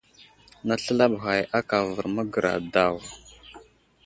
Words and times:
Nəsləlaɓ 0.67 1.11
ghay 1.23 1.41
aka 1.57 1.75
avər 1.83 2.05
magəra 2.15 2.53
daw. 2.73 2.95